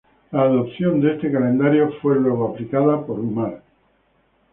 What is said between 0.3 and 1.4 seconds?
La adopción de este